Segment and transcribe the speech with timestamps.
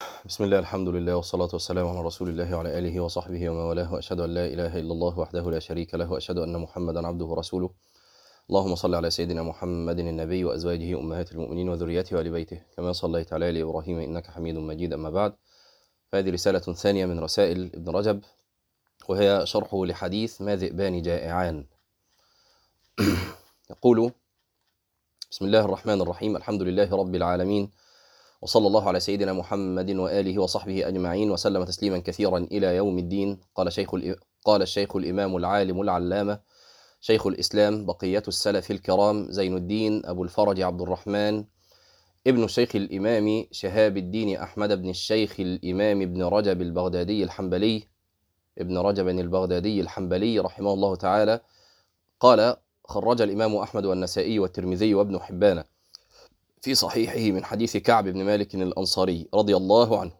[0.00, 4.20] بسم الله الحمد لله والصلاة والسلام على رسول الله وعلى آله وصحبه ومن والاه وأشهد
[4.20, 7.70] أن لا إله إلا الله وحده لا شريك له وأشهد أن محمدا عبده ورسوله.
[8.50, 13.50] اللهم صل على سيدنا محمد النبي وأزواجه أمهات المؤمنين وذريته وآل بيته كما صليت على
[13.50, 15.32] آل إبراهيم إنك حميد مجيد أما بعد.
[16.12, 18.24] فهذه رسالة ثانية من رسائل ابن رجب
[19.08, 21.66] وهي شرحه لحديث ما ذئبان جائعان.
[23.70, 24.12] يقول
[25.30, 27.70] بسم الله الرحمن الرحيم الحمد لله رب العالمين
[28.40, 33.40] وصلى الله على سيدنا محمد وآله وصحبه أجمعين وسلم تسليما كثيرا إلى يوم الدين.
[33.54, 33.90] قال شيخ
[34.44, 36.40] قال الشيخ الإمام العالم العلامة
[37.00, 41.44] شيخ الإسلام بقية السلف الكرام زين الدين أبو الفرج عبد الرحمن
[42.26, 47.88] ابن الشيخ الإمام شهاب الدين أحمد بن الشيخ الإمام ابن رجب البغدادي الحنبلي.
[48.58, 51.40] ابن رجب البغدادي الحنبلي رحمه الله تعالى.
[52.20, 55.64] قال خرج الإمام أحمد والنسائي والترمذي وابن حبان.
[56.62, 60.12] في صحيحه من حديث كعب بن مالك الأنصاري رضي الله عنه.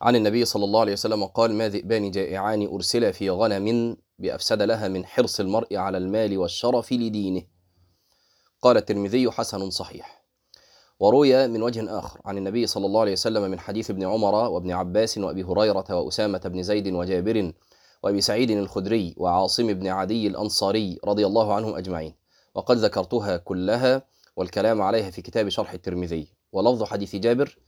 [0.00, 4.88] عن النبي صلى الله عليه وسلم قال ما ذئبان جائعان أرسلا في غنم بأفسد لها
[4.88, 7.42] من حرص المرء على المال والشرف لدينه
[8.62, 10.24] قال الترمذي حسن صحيح
[11.00, 14.70] وروي من وجه آخر عن النبي صلى الله عليه وسلم من حديث ابن عمر وابن
[14.70, 17.52] عباس وأبي هريرة وأسامة بن زيد وجابر
[18.02, 22.14] وأبي سعيد الخدري وعاصم بن عدي الأنصاري رضي الله عنهم أجمعين.
[22.54, 24.02] وقد ذكرتها كلها
[24.38, 26.28] والكلام عليها في كتاب شرح الترمذي.
[26.52, 27.58] ولفظ حديث جابر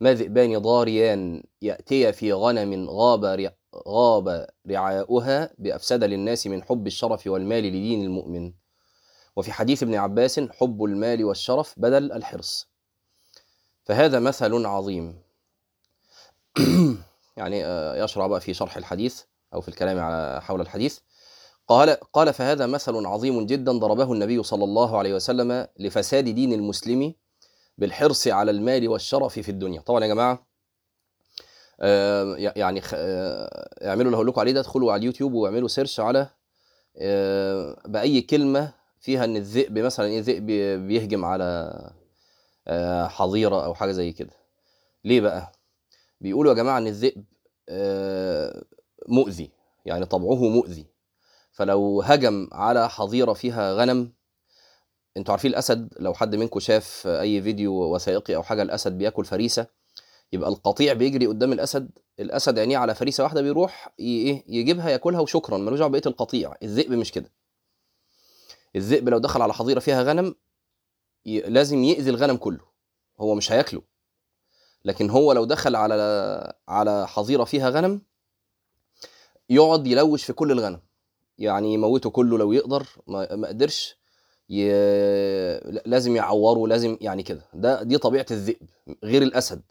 [0.00, 3.52] ما ذئبان ضاريان يأتي في غنم غاب
[3.88, 8.52] غاب رعاؤها بأفسد للناس من حب الشرف والمال لدين المؤمن.
[9.36, 12.68] وفي حديث ابن عباس حب المال والشرف بدل الحرص.
[13.84, 15.22] فهذا مثل عظيم.
[17.36, 17.60] يعني
[18.04, 19.22] يشرع بقى في شرح الحديث
[19.54, 20.98] أو في الكلام على حول الحديث.
[21.70, 27.14] قال قال فهذا مثل عظيم جدا ضربه النبي صلى الله عليه وسلم لفساد دين المسلم
[27.78, 29.80] بالحرص على المال والشرف في الدنيا.
[29.80, 30.46] طبعا يا جماعة
[31.80, 36.28] آه يعني آه اعملوا اللي هقول لكم عليه ده ادخلوا على اليوتيوب واعملوا سيرش على
[36.98, 40.46] آه بأي كلمة فيها إن الذئب مثلا إيه ذئب
[40.86, 41.72] بيهجم على
[43.08, 44.32] حظيرة أو حاجة زي كده.
[45.04, 45.52] ليه بقى؟
[46.20, 47.24] بيقولوا يا جماعة إن الذئب
[49.08, 49.50] مؤذي
[49.84, 50.86] يعني طبعه مؤذي.
[51.52, 54.12] فلو هجم على حظيرة فيها غنم
[55.16, 59.66] أنتوا عارفين الأسد لو حد منكم شاف أي فيديو وثائقي أو حاجة الأسد بياكل فريسة
[60.32, 61.90] يبقى القطيع بيجري قدام الأسد
[62.20, 66.54] الأسد عينيه على فريسة واحدة بيروح إيه يجيبها ياكلها وشكرا ملوش دعوه بقية القطيع.
[66.62, 67.32] الذئب مش كده.
[68.76, 70.34] الذئب لو دخل على حظيرة فيها غنم.
[71.26, 72.64] لازم يأذي الغنم كله.
[73.20, 73.82] هو مش هياكله.
[74.84, 78.02] لكن هو لو دخل على على حظيرة فيها غنم
[79.48, 80.80] يقعد يلوش في كل الغنم.
[81.40, 83.96] يعني يموته كله لو يقدر ما, ما قدرش
[84.50, 84.68] ي...
[85.86, 87.42] لازم يعوره لازم يعني كده.
[87.54, 88.68] ده دي طبيعة الذئب
[89.04, 89.62] غير الأسد.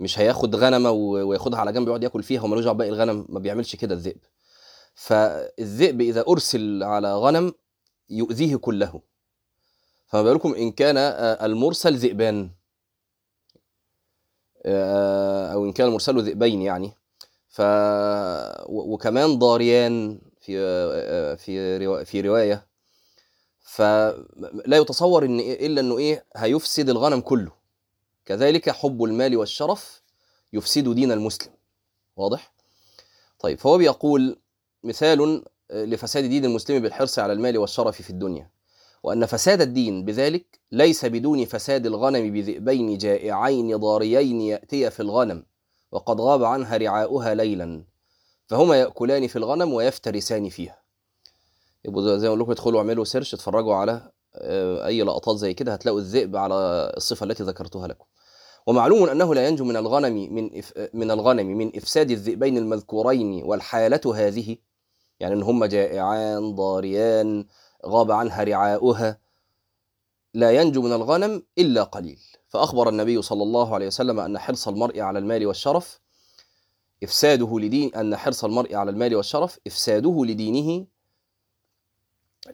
[0.00, 3.76] مش هياخد غنمة وياخدها على جنب يقعد ياكل فيها ومالوش دعوه باقي الغنم ما بيعملش
[3.76, 4.18] كده الذئب.
[4.94, 7.52] فالذئب إذا أرسل على غنم
[8.10, 9.00] يؤذيه كله.
[10.06, 10.96] فما بالكم إن كان
[11.42, 12.50] المرسل ذئبان.
[14.66, 16.92] أو إن كان المرسل ذئبين يعني.
[17.48, 17.62] ف
[18.66, 20.20] وكمان ضاريان.
[20.44, 22.66] في في في رواية.
[23.60, 27.52] فلا يتصور إن إلا إنه إيه هيفسد الغنم كله.
[28.24, 30.02] كذلك حب المال والشرف
[30.52, 31.52] يفسد دين المسلم.
[32.16, 32.52] واضح؟
[33.38, 34.38] طيب فهو بيقول
[34.84, 38.50] مثال لفساد دين المسلم بالحرص على المال والشرف في الدنيا.
[39.02, 45.44] وأن فساد الدين بذلك ليس بدون فساد الغنم بذئبين جائعين ضاريين يأتي في الغنم
[45.92, 47.84] وقد غاب عنها رعاؤها ليلا.
[48.46, 50.82] فهما يأكلان في الغنم ويفترسان فيها.
[51.84, 54.10] يبقوا زي ما لكم ادخلوا اعملوا سيرش اتفرجوا على
[54.86, 56.54] أي لقطات زي كده هتلاقوا الذئب على
[56.96, 58.04] الصفة التي ذكرتها لكم.
[58.66, 64.14] ومعلوم أنه لا ينجو من الغنم من إف من الغنم من إفساد الذئبين المذكورين والحالة
[64.14, 64.56] هذه.
[65.20, 67.46] يعني إن هم جائعان ضاريان
[67.86, 69.18] غاب عنها رعاؤها.
[70.34, 72.20] لا ينجو من الغنم إلا قليل.
[72.48, 76.00] فأخبر النبي صلى الله عليه وسلم أن حرص المرء على المال والشرف
[77.02, 80.86] إفساده لدين أن حرص المرء على المال والشرف إفساده لدينه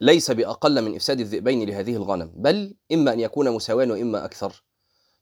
[0.01, 4.63] ليس بأقل من إفساد الذئبين لهذه الغنم بل إما أن يكون مساواً وإما أكثر.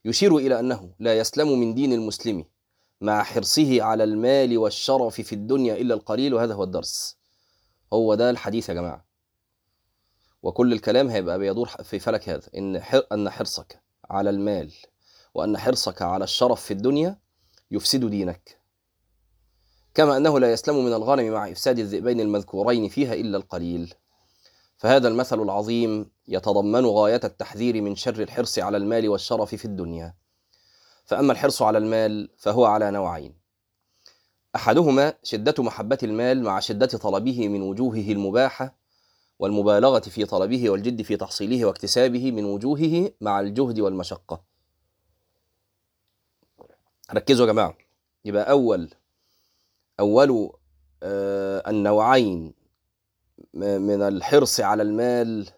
[0.05, 2.45] يشير إلى أنه لا يسلم من دين المسلم
[3.01, 7.17] مع حرصه على المال والشرف في الدنيا إلا القليل وهذا هو الدرس.
[7.93, 9.05] هو ده الحديث يا جماعة.
[10.43, 12.75] وكل الكلام هيبقى بيدور في فلك هذا إن
[13.11, 14.73] أن حرصك على المال
[15.33, 17.19] وأن حرصك على الشرف في الدنيا
[17.71, 18.58] يفسد دينك.
[19.93, 23.93] كما أنه لا يسلم من الغنم مع إفساد الذئبين المذكورين فيها إلا القليل.
[24.77, 30.13] فهذا المثل العظيم يتضمن غاية التحذير من شر الحرص على المال والشرف في الدنيا.
[31.05, 33.33] فأما الحرص على المال فهو على نوعين.
[34.55, 38.75] أحدهما شدة محبة المال مع شدة طلبه من وجوهه المباحة
[39.39, 44.41] والمبالغة في طلبه والجد في تحصيله واكتسابه من وجوهه مع الجهد والمشقة.
[47.13, 47.77] ركزوا يا جماعة.
[48.25, 48.89] يبقى أول
[49.99, 50.51] أول
[51.03, 52.53] آه، النوعين
[53.53, 55.49] من الحرص على المال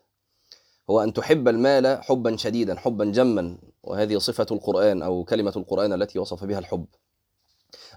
[0.89, 6.19] هو أن تحب المال حبا شديدا حبا جما وهذه صفة القرآن أو كلمة القرآن التي
[6.19, 6.85] وصف بها الحب.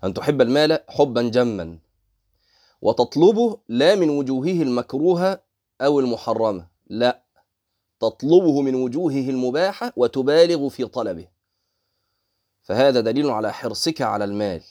[0.04, 1.78] أن تحب المال حبا جما
[2.82, 5.40] وتطلبه لا من وجوهه المكروهة
[5.80, 7.22] أو المحرمة لا
[8.00, 11.28] تطلبه من وجوهه المباحة وتبالغ في طلبه.
[12.62, 14.62] فهذا دليل على حرصك على المال.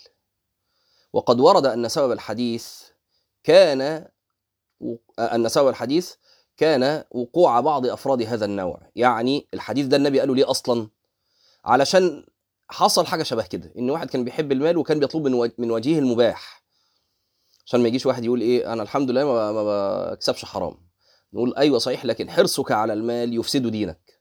[1.13, 2.81] وقد ورد أن سبب الحديث
[3.44, 4.07] كان
[5.19, 6.13] أن سبب الحديث
[6.57, 8.81] كان وقوع بعض أفراد هذا النوع.
[8.95, 10.88] يعني الحديث ده النبي قاله ليه أصلا؟
[11.65, 12.25] علشان
[12.69, 16.63] حصل حاجة شبه كده إن واحد كان بيحب المال وكان بيطلب من من وجهه المباح.
[17.65, 19.63] عشان ما يجيش واحد يقول إيه أنا الحمد لله ما ما
[20.12, 20.77] بكسبش حرام.
[21.33, 24.19] نقول أيوة صحيح لكن حرصك على المال يفسد دينك.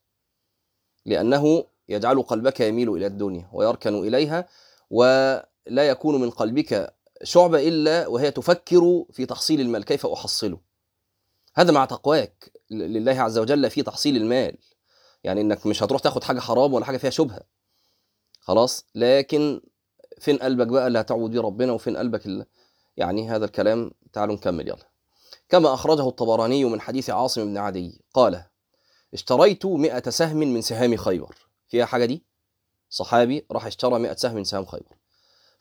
[1.07, 4.49] لأنه يجعل قلبك يميل إلى الدنيا ويركن إليها
[5.67, 9.85] ولا يكون من قلبك شعبة إلا وهي تفكر في تحصيل المال.
[9.85, 10.59] كيف أحصله؟
[11.55, 14.59] هذا مع تقواك لله عز وجل في تحصيل المال.
[15.25, 17.41] يعني إنك مش هتروح تاخد حاجة حرام ولا حاجة فيها شبهة.
[18.41, 19.61] خلاص؟ لكن
[20.21, 22.47] فين قلبك بقى؟ اللي هتعبد بيه ربنا وفين قلبك اللي
[22.97, 23.91] يعني هذا الكلام.
[24.13, 24.69] تعالوا نكمل.
[24.69, 24.89] يلا.
[25.49, 28.01] كما أخرجه الطبراني من حديث عاصم بن عدي.
[28.15, 28.45] قال
[29.15, 31.37] اشتريت مئة سهم من سهام خيبر.
[31.69, 32.25] فيها حاجة دي؟
[32.91, 34.97] صحابي راح اشترى مئة سهم من سهام خيبر.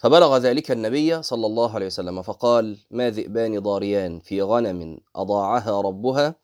[0.01, 6.35] فبلغ ذلك النبي صلى الله عليه وسلم فقال ما ذئبان ضاريان في غنم أضاعها ربها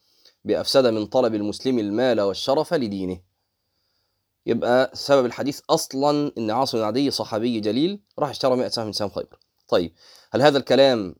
[0.45, 3.19] بأفسد من طلب المسلم المال والشرف لدينه.
[4.45, 8.93] يبقى سبب الحديث أصلا إن عاصم بن عدي صحابي جليل راح اشترى 100 سهم من
[8.93, 9.39] سهم خيبر.
[9.67, 9.93] طيب
[10.31, 11.15] هل هذا الكلام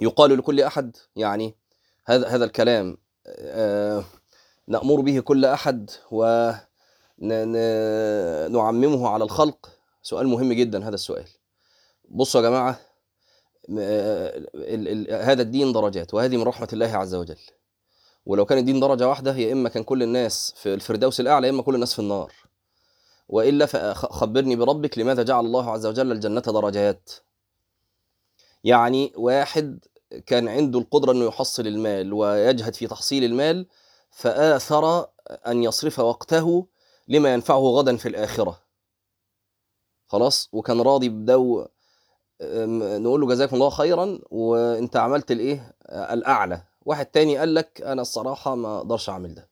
[0.00, 1.56] يقال لكل أحد؟ يعني
[2.06, 2.96] هذا هذا الكلام
[3.26, 4.04] آه
[4.68, 6.58] نأمر به كل أحد ونعممه
[9.08, 9.75] على الخلق؟
[10.06, 11.28] سؤال مهم جدا هذا السؤال.
[12.08, 12.80] بصوا يا جماعة
[13.68, 17.38] م- آه، هذا الدين درجات وهذه من رحمة الله عز وجل.
[18.26, 21.62] ولو كان الدين درجة واحدة يا إما كان كل الناس في الفردوس الأعلى يا إما
[21.62, 22.32] كل الناس في النار.
[23.28, 27.10] وإلا فخبرني بربك لماذا جعل الله عز وجل الجنة درجات.
[28.64, 29.84] يعني واحد
[30.26, 33.66] كان عنده القدرة أنه يحصل المال ويجهد في تحصيل المال
[34.10, 35.06] فآثر
[35.46, 36.66] أن يصرف وقته
[37.08, 38.65] لما ينفعه غدا في الآخرة.
[40.06, 41.08] خلاص؟ وكان راضي
[42.42, 46.62] أم، نقول له جزاكم الله خيرا وأنت عملت الإيه؟ الأعلى.
[46.86, 49.48] واحد تاني قال لك أنا الصراحة ما أقدرش أعمل ده.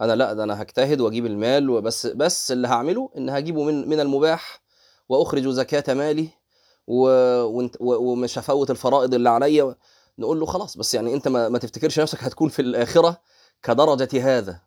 [0.00, 4.00] أنا لا ده أنا هجتهد وأجيب المال وبس بس اللي هعمله إن هجيبه من من
[4.00, 4.62] المباح
[5.08, 6.28] وأخرج زكاة مالي
[6.86, 7.08] و...
[7.42, 7.68] و...
[7.80, 9.74] ومش هفوت الفرائض اللي عليا.
[10.18, 13.20] نقول له خلاص بس يعني أنت ما, ما تفتكرش نفسك هتكون في الآخرة
[13.62, 14.60] كدرجة هذا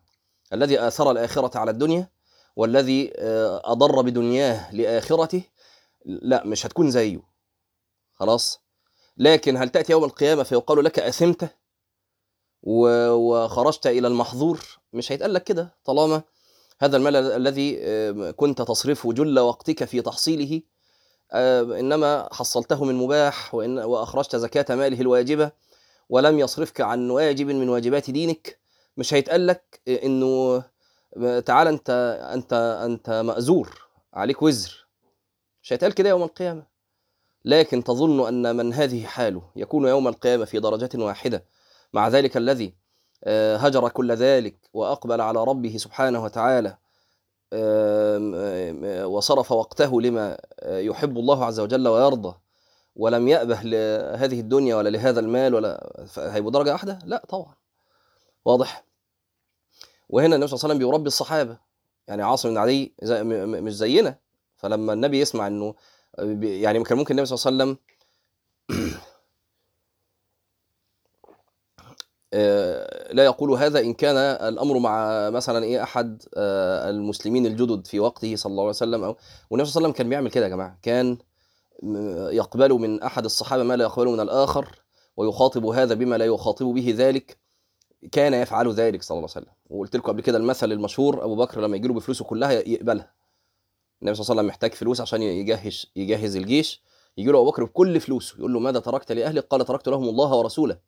[0.52, 2.08] الذي آثر الآخرة على الدنيا؟
[2.56, 5.42] والذي آه، أضر بدنياه لآخرته
[6.04, 7.20] لا مش هتكون زيه.
[8.14, 8.60] خلاص؟
[9.16, 11.50] لكن هل تأتي يوم القيامة فيقال لك أثمت
[12.62, 14.60] وخرجت إلى المحظور؟
[14.92, 16.22] مش هيتقال لك كده طالما
[16.80, 20.62] هذا المال الذي آه، كنت تصرفه جل وقتك في تحصيله
[21.32, 25.50] آه، إنما حصلته من مباح وإن وأخرجت زكاة ماله الواجبة
[26.08, 28.58] ولم يصرفك عن واجب من واجبات دينك
[28.96, 30.62] مش هيتقال لك إنه
[31.46, 31.90] تعال أنت
[32.34, 32.52] أنت
[32.84, 33.80] أنت مأزور
[34.14, 34.86] عليك وزر.
[35.62, 36.62] مش هيتقال كده يوم القيامة.
[37.44, 41.44] لكن تظن أن من هذه حاله يكون يوم القيامة في درجة واحدة.
[41.92, 42.74] مع ذلك الذي
[43.24, 46.76] آه، هجر كل ذلك وأقبل على ربه سبحانه وتعالى
[49.06, 52.34] وصرف وقته لما يحب الله عز وجل ويرضى
[52.96, 57.54] ولم يأبه لهذه الدنيا ولا لهذا المال ولا هيبقوا درجة واحدة؟ لا طبعا.
[58.44, 58.84] واضح؟
[60.10, 61.58] وهنا النبي صلى الله عليه وسلم بيربي الصحابة.
[62.08, 64.18] يعني عاصم بن عدي زي مش زينا.
[64.56, 65.74] فلما النبي يسمع إنه
[66.42, 67.78] يعني كان ممكن النبي صلى الله عليه وسلم
[72.34, 78.00] آه، لا يقول هذا إن كان الأمر مع مثلا إيه أحد آه، المسلمين الجدد في
[78.00, 79.16] وقته صلى الله عليه وسلم أو
[79.50, 80.78] والنبي صلى الله عليه وسلم كان بيعمل كده يا جماعة.
[80.82, 81.18] كان
[82.32, 84.82] يقبل من أحد الصحابة ما لا يقبله من الآخر
[85.16, 87.39] ويخاطب هذا بما لا يخاطب به ذلك.
[88.12, 89.54] كان يفعل ذلك صلى الله عليه وسلم.
[89.70, 93.12] وقلت لكم قبل كده المثل المشهور أبو بكر لما يجي له بفلوسه كلها يقبلها.
[94.02, 96.82] النبي صلى الله عليه وسلم محتاج فلوس عشان يجهز يجهز الجيش.
[97.18, 100.34] يجي له أبو بكر بكل فلوسه يقول له ماذا تركت لأهلك؟ قال تركت لهم الله
[100.34, 100.78] ورسوله.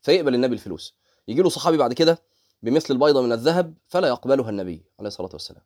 [0.00, 0.96] فيقبل النبي الفلوس.
[1.28, 2.22] يجي له صحابي بعد كده
[2.62, 5.62] بمثل البيضة من الذهب فلا يقبلها النبي عليه الصلاة والسلام.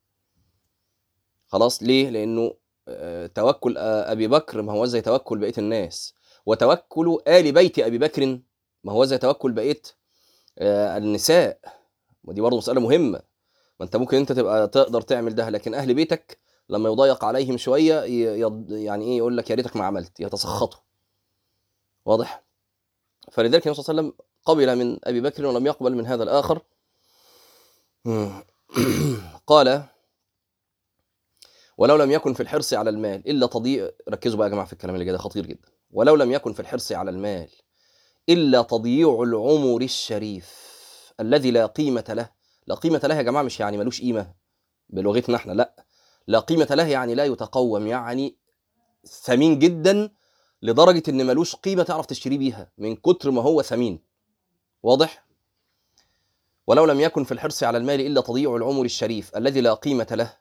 [1.47, 2.55] خلاص ليه؟ لأنه
[2.89, 6.15] آه، توكل آه، أبي بكر ما هو زي توكل بقية الناس.
[6.47, 8.41] وتوكل آل بيت أبي بكر
[8.85, 9.81] ما هو زي توكل بقية
[10.59, 11.59] النساء.
[12.25, 13.21] ودي برضه مسألة مهمة.
[13.81, 17.95] ما انت ممكن انت تبقى تقدر تعمل ده لكن أهل بيتك لما يضايق عليهم شوية
[18.71, 20.81] يعني إيه يقول لك يا ريتك ما عملت يتسخطوا.
[22.05, 22.43] واضح؟
[23.33, 26.63] فلذلك النبي صلى الله عليه وسلم قبل من أبي بكر ولم يقبل من هذا الآخر.
[29.47, 29.83] قال
[31.79, 34.95] ولو لم يكن في الحرص على المال إلا تضييع ركزوا بقى يا جماعة في الكلام
[34.95, 35.69] اللي جاي ده خطير جدا.
[35.91, 37.49] ولو لم يكن في الحرص على المال
[38.29, 40.67] إلا تضييع العمر الشريف
[41.21, 42.31] الذي لا قيمة له.
[42.67, 44.35] لا قيمة له يا جماعة مش يعني ملوش قيمة
[44.91, 45.85] بلغتنا إحنا لا.
[46.27, 48.37] لا قيمة له يعني لا يتقوم يعني
[49.05, 50.11] ثمين جدا
[50.63, 54.01] لدرجة إن ملوش قيمة تعرف تشتريه بيها من كتر ما هو ثمين.
[54.83, 55.27] واضح؟
[56.67, 60.37] ولو لم يكن في الحرص على المال إلا تضييع العمر الشريف الذي لا قيمة له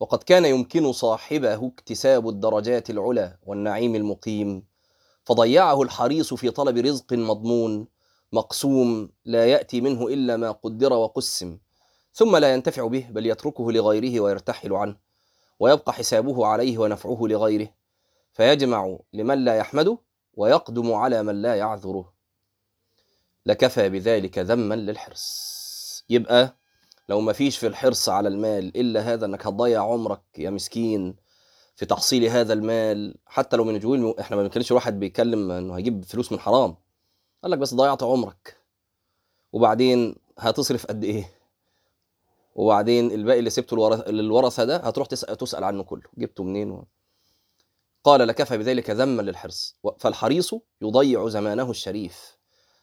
[0.00, 4.64] وقد كان يمكن صاحبه اكتساب الدرجات العلى والنعيم المقيم.
[5.28, 7.86] فضيعه الحريص في طلب رزق مضمون
[8.32, 11.58] مقسوم لا يأتي منه إلا ما قدر وقسم
[12.14, 14.96] ثم لا ينتفع به بل يتركه لغيره ويرتحل عنه
[15.60, 17.68] ويبقى حسابه عليه ونفعه لغيره
[18.32, 19.98] فيجمع لمن لا يحمده
[20.34, 22.12] ويقدم على من لا يعذره.
[23.46, 26.04] لكفى بذلك ذما للحرص.
[26.10, 26.56] يبقى
[27.08, 31.16] لو ما فيش في الحرص على المال إلا هذا أنك هتضيع عمرك يا مسكين
[31.78, 36.04] في تحصيل هذا المال حتى لو من جويل إحنا ما بنتكلمش واحد بيتكلم إنه هيجيب
[36.04, 36.76] فلوس من حرام.
[37.42, 38.56] قال لك بس ضيعت عمرك.
[39.52, 41.34] وبعدين هتصرف قد إيه؟
[42.54, 46.02] وبعدين الباقي اللي سبته للورثه ده هتروح تسأل عنه كله.
[46.16, 46.84] جبته منين؟ و...
[48.04, 49.76] قال لكفى بذلك ذما للحرص.
[49.98, 52.38] فالحريص يضيع زمانه الشريف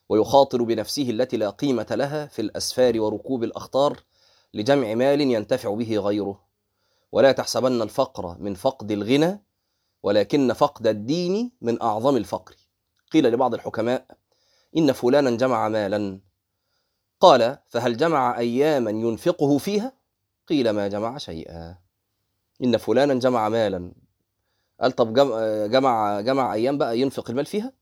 [0.09, 3.99] ويخاطر بنفسه التي لا قيمة لها في الأسفار وركوب الأخطار
[4.53, 6.44] لجمع مال ينتفع به غيره.
[7.15, 9.43] ولا تحسبن الفقر من فقد الغنى
[10.03, 12.55] ولكن فقد الدين من أعظم الفقر.
[13.11, 14.05] قيل لبعض الحكماء
[14.77, 16.19] إن فلانا جمع مالا.
[17.19, 19.93] قال فهل جمع أياما ينفقه فيها؟
[20.47, 21.77] قيل ما جمع شيئا.
[22.63, 23.91] إن فلانا جمع مالا.
[24.81, 27.73] قال طب جم- جمع جمع أيام بقى ينفق المال فيها؟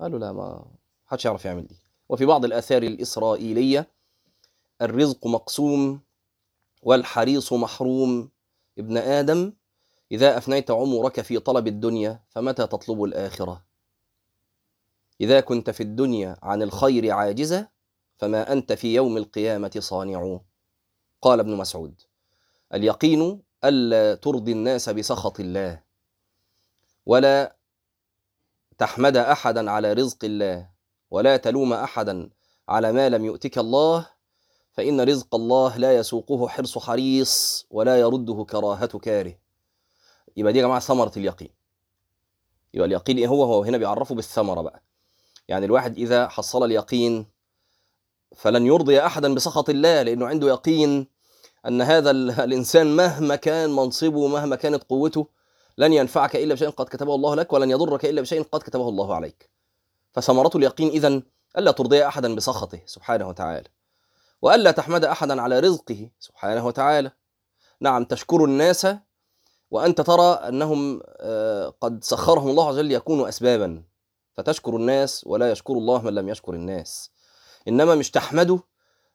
[0.00, 0.66] قالوا لا ما
[1.06, 1.76] حدش يعرف يعمل دي.
[2.08, 3.90] وفي بعض الآثار الإسرائيلية
[4.82, 6.00] الرزق مقسوم
[6.82, 8.35] والحريص محروم.
[8.78, 9.52] ابن آدم
[10.12, 13.64] إذا أفنيت عمرك في طلب الدنيا فمتى تطلب الآخرة؟
[15.20, 17.68] إذا كنت في الدنيا عن الخير عاجزا
[18.18, 20.40] فما أنت في يوم القيامة صانع.
[21.22, 22.02] قال ابن مسعود
[22.74, 25.82] اليقين ألا ترضي الناس بسخط الله
[27.06, 27.56] ولا
[28.78, 30.70] تحمد أحدا على رزق الله
[31.10, 32.30] ولا تلوم أحدا
[32.68, 34.10] على ما لم يؤتك الله
[34.76, 39.34] فإن رزق الله لا يسوقه حرص حريص ولا يرده كراهة كاره.
[40.36, 41.50] يبقى دي يا جماعة ثمرة اليقين.
[42.74, 44.82] يبقى اليقين إيه هو؟ هو هنا بيعرفه بالثمرة بقى.
[45.48, 47.26] يعني الواحد إذا حصل اليقين
[48.36, 51.06] فلن يرضي أحدا بسخط الله لأنه عنده يقين
[51.66, 55.26] أن هذا ال- الإنسان مهما كان منصبه ومهما كانت قوته
[55.78, 59.14] لن ينفعك إلا بشيء قد كتبه الله لك ولن يضرك إلا بشيء قد كتبه الله
[59.14, 59.50] عليك.
[60.12, 61.22] فثمرة اليقين اذا
[61.58, 63.68] ألا ترضي أحدا بسخطه سبحانه وتعالى.
[64.42, 67.10] والا تحمد أحدا على رزقه سبحانه وتعالى.
[67.80, 68.86] نعم تشكر الناس
[69.70, 73.84] وأنت ترى أنهم آه، قد سخرهم الله عز وجل ليكونوا اسبابا.
[74.36, 77.10] فتشكر الناس ولا يشكر الله من لم يشكر الناس.
[77.68, 78.58] إنما مش تحمده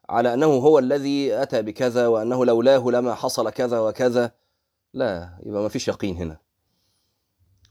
[0.09, 4.31] على أنه هو الذي أتى بكذا وأنه لولاه لما حصل كذا وكذا.
[4.93, 6.37] لا يبقى ما فيش يقين هنا.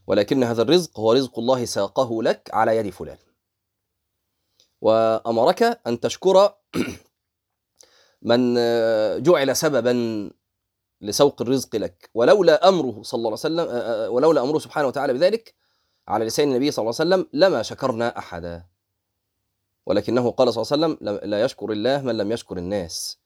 [0.07, 3.17] ولكن هذا الرزق هو رزق الله ساقه لك على يد فلان.
[4.81, 6.53] وأمرك أن تشكر
[8.21, 10.29] من آه، جعل سببا
[11.01, 12.09] لسوق الرزق لك.
[12.13, 15.53] ولولا أمره صلى الله عليه وسلم آه، آه، ولولا أمره سبحانه وتعالى بذلك
[16.07, 18.65] على لسان النبي صلى الله عليه وسلم لما شكرنا أحدا.
[19.85, 23.19] ولكنه قال صلى الله عليه وسلم لا- لا يشكر الله من لم يشكر الناس.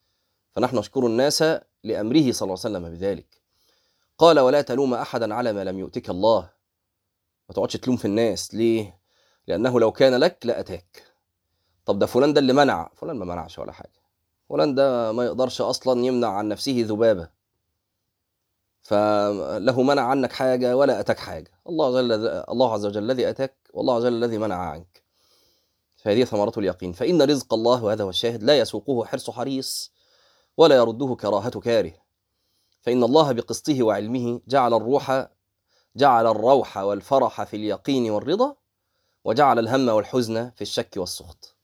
[0.56, 1.44] فنحن نشكر الناس
[1.84, 3.42] لأمره صلى الله عليه وسلم بذلك.
[4.18, 6.50] قال ولا تلوم أحدا على ما لم يؤتك الله.
[7.50, 8.54] ما تقعدش تلوم في الناس.
[8.54, 9.00] ليه؟
[9.48, 11.04] لأنه لو كان لك لاتاك
[11.86, 12.90] طب ده فلان ده اللي منع.
[12.96, 14.05] فلان ما منعش ولا حاجة.
[14.76, 17.30] ده ما يقدرش أصلا يمنع عن نفسه ذبابة.
[18.82, 21.52] فلا هو منع عنك حاجة ولا أتاك حاجة.
[21.70, 25.04] الله عز وجل الله عز وجل الذي أتاك والله عز وجل الذي منع عنك.
[25.98, 26.92] فهذه ثمرة اليقين.
[26.92, 28.44] فإن رزق الله وهذا هو الشاهد.
[28.44, 29.92] لا يسوقه حرص حريص
[30.58, 31.94] ولا يرده كراهة كاره.
[32.82, 35.28] فإن الله بقسطه وعلمه جعل الروح
[35.96, 38.56] جعل الروح والفرح في اليقين والرضا
[39.24, 41.55] وجعل الهم والحزن في الشك والسخط.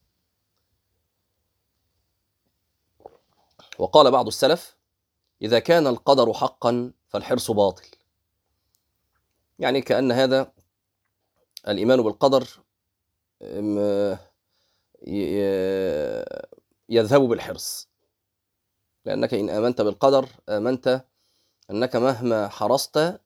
[3.82, 4.76] وقال بعض السلف
[5.42, 7.86] إذا كان القدر حقا فالحرص باطل
[9.58, 10.52] يعني كأن هذا
[11.68, 12.48] الإيمان بالقدر
[16.88, 17.88] يذهب بالحرص
[19.04, 21.04] لأنك إن آمنت بالقدر آمنت
[21.70, 23.20] أنك مهما حرصت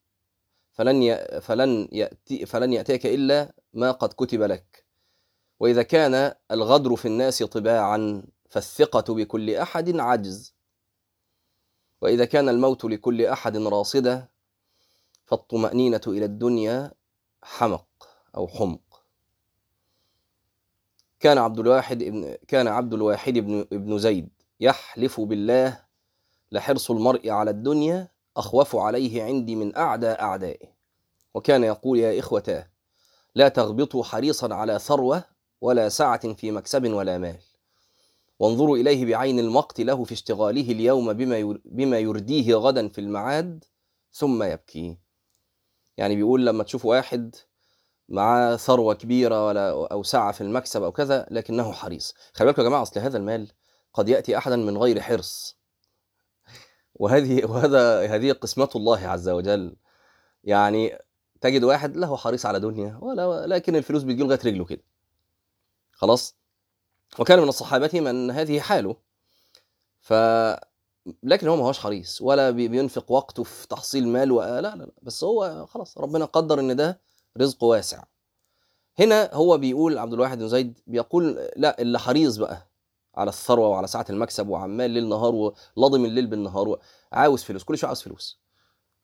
[0.72, 1.16] فلن.
[1.40, 4.86] فلن يأتي فلن يأتيك إلا ما قد كتب لك
[5.60, 8.22] وإذا كان الغدر في الناس طباعا
[8.56, 10.54] فالثقة بكل أحد عجز
[12.02, 14.30] وإذا كان الموت لكل أحد راصدة
[15.24, 16.92] فالطمأنينة إلى الدنيا
[17.42, 17.86] حمق
[18.36, 19.02] أو حمق.
[21.20, 24.28] كان عبد الواحد ابن كان عبد الواحد ابن ابن زيد
[24.60, 25.84] يحلف بالله
[26.52, 30.68] لحرص المرء على الدنيا أخوف عليه عندي من أعدى أعدائه.
[31.34, 32.70] وكان يقول يا إخوتاه
[33.34, 35.24] لا تغبطوا حريصا على ثروة
[35.60, 37.45] ولا سعة في مكسب ولا مال.
[38.38, 43.64] وانظروا إليه بعين المقت له في اشتغاله اليوم بما بما يرديه غدا في المعاد
[44.12, 44.98] ثم يبكي.
[45.96, 47.36] يعني بيقول لما تشوف واحد
[48.08, 52.14] معاه ثروة كبيرة ولا أو سعة في المكسب أو كذا لكنه حريص.
[52.32, 53.52] خلي بالكم يا جماعة أصل هذا المال
[53.94, 55.58] قد يأتي أحدا من غير حرص.
[56.94, 59.76] وهذه وهذا هذه قسمة الله عز وجل.
[60.44, 60.98] يعني
[61.40, 64.82] تجد واحد له حريص على دنيا ولا لكن الفلوس بتجي لغاية رجله كده.
[65.92, 66.36] خلاص؟
[67.18, 68.96] وكان من الصحابة من هذه حاله.
[70.00, 70.12] ف
[71.22, 74.42] لكن هو ما هوش حريص ولا بي- بينفق وقته في تحصيل مال و...
[74.42, 77.00] لا لا بس هو خلاص ربنا قدر إن ده
[77.38, 78.04] رزق واسع.
[78.98, 82.68] هنا هو بيقول عبد الواحد بن زيد بيقول لا اللي حريص بقى
[83.14, 85.34] على الثروة وعلى ساعة المكسب وعمال ليل نهار
[85.76, 86.78] ولاضم الليل بالنهار
[87.12, 88.40] عاوز فلوس كل شوية عاوز فلوس.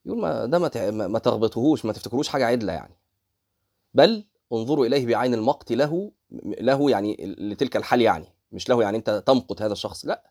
[0.07, 2.95] يقول ما ده ما ما تغبطوهوش ما تفتكروش حاجة عدلة يعني.
[3.95, 6.13] بل انظروا إليه بعين المقت له
[6.61, 10.31] له يعني لتلك الحال يعني مش له يعني أنت تمقت هذا الشخص لا.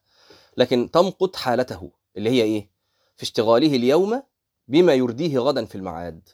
[0.57, 2.69] لكن تمقت حالته اللي هي إيه؟
[3.17, 4.23] في اشتغاله اليوم
[4.67, 6.29] بما يرديه غدا في المعاد.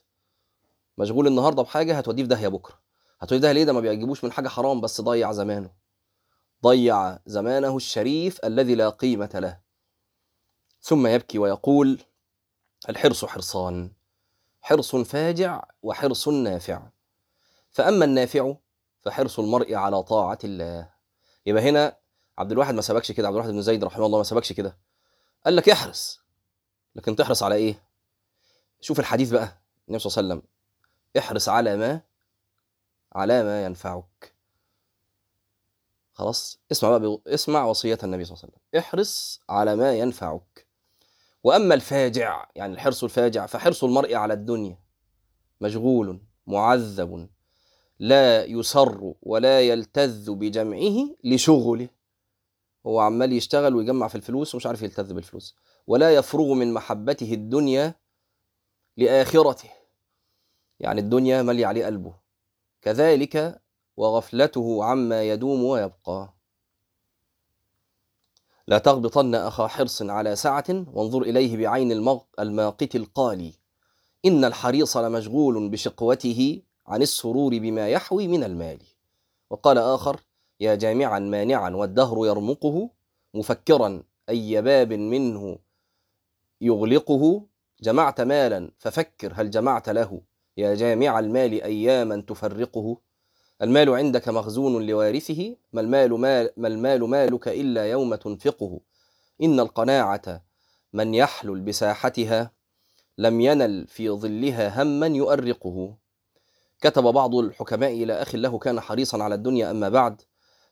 [0.97, 2.79] مشغول النهارده بحاجة هتوديه في داهية بكرة.
[3.19, 5.71] هتوديه في داهية ليه؟ ده ما بيعجبوش من حاجة حرام بس ضيع زمانه.
[6.63, 9.59] ضيع زمانه الشريف الذي لا قيمة له.
[10.81, 11.99] ثم يبكي ويقول
[12.89, 13.91] الحرص حرصان.
[14.61, 16.89] حرص فاجع وحرص نافع.
[17.69, 18.55] فأما النافع
[19.07, 20.89] فحرص المرء على طاعة الله.
[21.45, 21.97] يبقى هنا
[22.37, 24.77] عبد الواحد ما سبكش كده عبد الواحد بن زيد رحمه الله ما سبكش كده.
[25.45, 26.19] قال لك احرص
[26.95, 27.83] لكن تحرص على إيه؟
[28.81, 30.49] شوف الحديث بقى النبي صلى الله عليه وسلم
[31.17, 32.01] احرص على ما
[33.13, 34.33] على ما ينفعك.
[36.13, 38.79] خلاص اسمع بقى اسمع وصية النبي صلى الله عليه وسلم.
[38.79, 40.67] احرص على ما ينفعك.
[41.43, 44.79] وأما الفاجع يعني الحرص الفاجع فحرص المرء على الدنيا
[45.61, 47.29] مشغول معذب.
[47.99, 51.89] لا يسر ولا يلتذ بجمعه لشغله.
[52.85, 55.55] هو عمال يشتغل ويجمع في الفلوس ومش عارف يلتذ بالفلوس.
[55.87, 57.95] ولا يفرغ من محبته الدنيا
[58.97, 59.69] لآخرته.
[60.79, 62.13] يعني الدنيا مالية عليه قلبه.
[62.81, 63.61] كذلك
[63.97, 66.33] وغفلته عما يدوم ويبقى.
[68.67, 71.91] لا تغبطن أخا حرص على سعة وانظر إليه بعين
[72.39, 73.53] الماقت القالي.
[74.25, 78.79] إن الحريص لمشغول بشقوته عن السرور بما يحوي من المال.
[79.49, 80.21] وقال آخر
[80.59, 82.89] يا جامعا مانعا والدهر يرمقه
[83.33, 85.57] مفكرا أي باب منه
[86.61, 87.45] يغلقه؟
[87.81, 90.21] جمعت مالا ففكر هل جمعت له؟
[90.57, 92.97] يا جامع المال أياما تفرقه؟
[93.61, 98.79] المال عندك مخزون لوارثه ما المال, مال ما المال مالك إلا يوم تنفقه.
[99.41, 100.43] إن القناعة
[100.93, 102.51] من يحلل بساحتها
[103.17, 105.97] لم ينل في ظلها هما يؤرقه.
[106.81, 110.21] كتب بعض الحكماء إلى أخ له كان حريصا على الدنيا أما بعد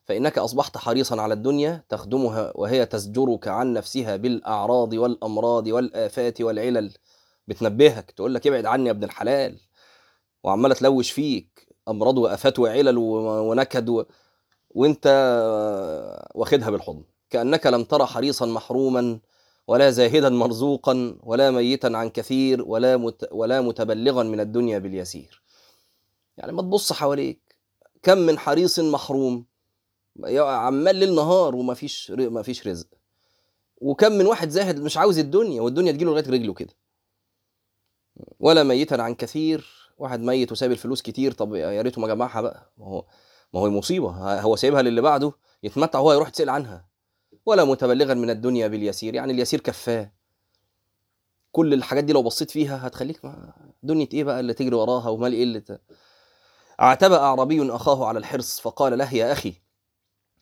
[0.04, 6.92] فإنك أصبحت حريصا على الدنيا تخدمها وهي تزجرك عن نفسها بالأعراض والأمراض والآفات والعلل.
[7.48, 9.58] بتنبهك تقول لك ابعد عني يا ابن الحلال
[10.44, 14.04] وعمالة تلوش فيك أمراض وآفات وعلل ونكد و...
[14.70, 15.06] وأنت
[16.34, 17.04] واخدها بالحضن.
[17.30, 19.18] كأنك لم ترى حريصا محروما
[19.68, 23.28] ولا زاهدا مرزوقا ولا ميتا عن كثير ولا مت...
[23.32, 25.45] ولا متبلغا من الدنيا باليسير.
[26.38, 27.56] يعني ما تبص حواليك.
[28.02, 29.46] كم من حريص محروم.
[30.38, 32.86] عمال ليل نهار وما فيش ر- ما فيش رزق.
[33.80, 36.74] وكم من واحد زاهد مش عاوز الدنيا والدنيا تجيله لغاية رجله كده.
[38.40, 39.66] ولا ميتا عن كثير.
[39.98, 41.32] واحد ميت وسايب الفلوس كتير.
[41.32, 42.72] طب يا ريته ما جمعها بقى.
[42.78, 43.04] ما هو
[43.54, 45.32] ما هو مصيبه هو سايبها للي بعده.
[45.62, 46.88] يتمتع وهو يروح يتسأل عنها.
[47.46, 49.14] ولا متبلغا من الدنيا باليسير.
[49.14, 50.12] يعني اليسير كفاه.
[51.52, 53.20] كل الحاجات دي لو بصيت فيها هتخليك
[53.82, 55.78] دنيا إيه بقى اللي تجري وراها ومال إيه اللي.
[56.80, 59.54] اعتبى اعرابي أخاه على الحرص فقال له يا أخي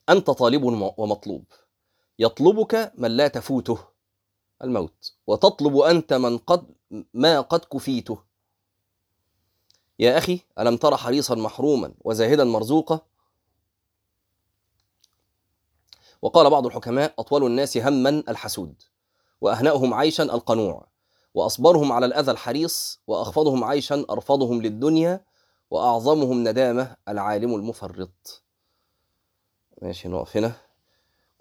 [0.09, 1.45] أنت طالب وم- ومطلوب.
[2.19, 3.79] يطلبك من لا تفوته
[4.65, 6.67] الموت وتطلب أنت من قد
[7.15, 8.19] ما قد كفيته.
[9.99, 13.01] يا أخي ألم تر حريصا محروما وزاهدا مرزوقا؟
[16.23, 18.83] وقال بعض الحكماء أطول الناس هما الحسود
[19.41, 20.87] وأهنأهم عيشا القنوع
[21.35, 25.25] وأصبرهم على الأذى الحريص وأخفضهم عيشا أرفضهم للدنيا
[25.71, 28.43] وأعظمهم ندامة العالم المفرط.
[29.83, 30.53] ماشي نقف هنا.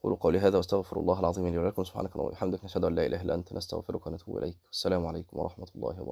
[0.03, 1.83] قولوا قولي هذا واستغفر الله العظيم لي ولكم.
[1.83, 4.57] سبحانك اللهم وبحمدك نشهد أن لا إله إلا أنت نستغفرك ونتوب إليك.
[4.65, 6.11] والسلام عليكم ورحمة الله وبركاته.